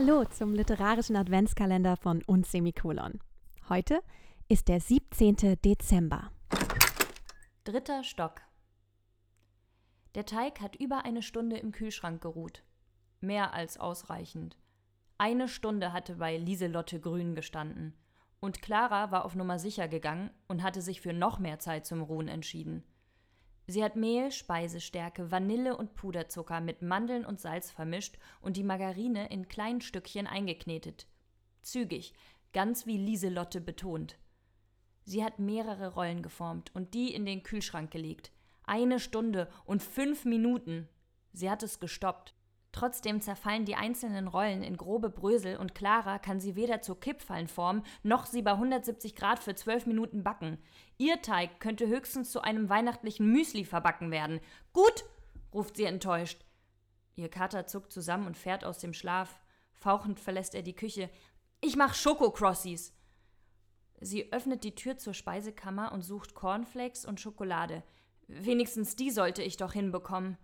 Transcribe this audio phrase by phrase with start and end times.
[0.00, 3.18] Hallo zum literarischen Adventskalender von und Semikolon.
[3.68, 4.00] Heute
[4.46, 5.58] ist der 17.
[5.64, 6.30] Dezember.
[7.64, 8.42] Dritter Stock.
[10.14, 12.62] Der Teig hat über eine Stunde im Kühlschrank geruht.
[13.20, 14.56] Mehr als ausreichend.
[15.18, 17.92] Eine Stunde hatte bei Lieselotte Grün gestanden.
[18.38, 22.02] Und Clara war auf Nummer sicher gegangen und hatte sich für noch mehr Zeit zum
[22.02, 22.84] Ruhen entschieden.
[23.70, 29.28] Sie hat Mehl, Speisestärke, Vanille und Puderzucker mit Mandeln und Salz vermischt und die Margarine
[29.28, 31.06] in kleinen Stückchen eingeknetet.
[31.60, 32.14] Zügig,
[32.54, 34.16] ganz wie Lieselotte betont.
[35.04, 38.32] Sie hat mehrere Rollen geformt und die in den Kühlschrank gelegt.
[38.64, 40.88] Eine Stunde und fünf Minuten.
[41.34, 42.34] Sie hat es gestoppt.
[42.78, 47.48] Trotzdem zerfallen die einzelnen Rollen in grobe Brösel und Clara kann sie weder zu Kippfallen
[47.48, 50.58] formen, noch sie bei 170 Grad für 12 Minuten backen.
[50.96, 54.38] Ihr Teig könnte höchstens zu einem weihnachtlichen Müsli verbacken werden.
[54.72, 55.04] Gut,
[55.52, 56.44] ruft sie enttäuscht.
[57.16, 59.40] Ihr Kater zuckt zusammen und fährt aus dem Schlaf.
[59.72, 61.10] Fauchend verlässt er die Küche.
[61.60, 62.94] Ich mach Schokocrossies.
[64.00, 67.82] Sie öffnet die Tür zur Speisekammer und sucht Cornflakes und Schokolade.
[68.28, 70.38] Wenigstens die sollte ich doch hinbekommen.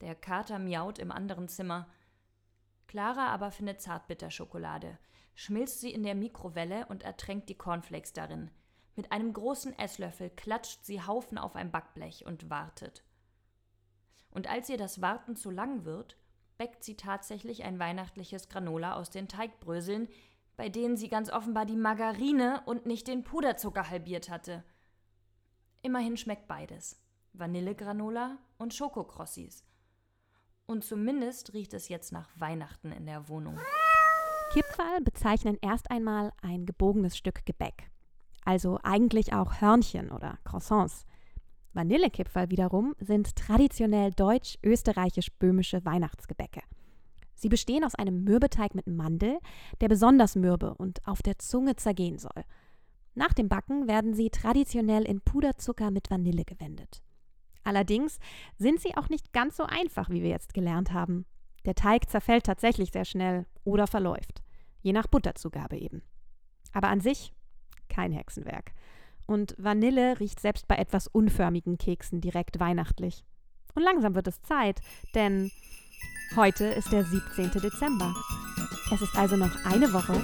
[0.00, 1.88] Der Kater miaut im anderen Zimmer.
[2.86, 4.98] Clara aber findet Zartbitterschokolade,
[5.34, 8.50] schmilzt sie in der Mikrowelle und ertränkt die Cornflakes darin.
[8.96, 13.04] Mit einem großen Esslöffel klatscht sie Haufen auf ein Backblech und wartet.
[14.30, 16.16] Und als ihr das Warten zu lang wird,
[16.58, 20.08] bäckt sie tatsächlich ein weihnachtliches Granola aus den Teigbröseln,
[20.56, 24.62] bei denen sie ganz offenbar die Margarine und nicht den Puderzucker halbiert hatte.
[25.82, 27.00] Immerhin schmeckt beides.
[27.32, 29.64] Vanillegranola und Schokokrossis.
[30.70, 33.58] Und zumindest riecht es jetzt nach Weihnachten in der Wohnung.
[34.52, 37.90] Kipferl bezeichnen erst einmal ein gebogenes Stück Gebäck.
[38.44, 41.06] Also eigentlich auch Hörnchen oder Croissants.
[41.72, 46.62] Vanillekipferl wiederum sind traditionell deutsch-österreichisch-böhmische Weihnachtsgebäcke.
[47.34, 49.40] Sie bestehen aus einem Mürbeteig mit Mandel,
[49.80, 52.44] der besonders mürbe und auf der Zunge zergehen soll.
[53.16, 57.02] Nach dem Backen werden sie traditionell in Puderzucker mit Vanille gewendet.
[57.64, 58.18] Allerdings
[58.56, 61.26] sind sie auch nicht ganz so einfach, wie wir jetzt gelernt haben.
[61.64, 64.42] Der Teig zerfällt tatsächlich sehr schnell oder verläuft,
[64.82, 66.02] je nach Butterzugabe eben.
[66.72, 67.32] Aber an sich
[67.88, 68.72] kein Hexenwerk.
[69.26, 73.24] Und Vanille riecht selbst bei etwas unförmigen Keksen direkt weihnachtlich.
[73.74, 74.80] Und langsam wird es Zeit,
[75.14, 75.50] denn
[76.34, 77.50] heute ist der 17.
[77.60, 78.12] Dezember.
[78.92, 80.14] Es ist also noch eine Woche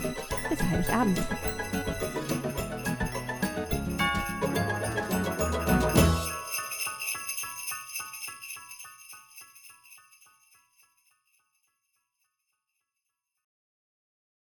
[0.49, 1.21] bis Heiligabend.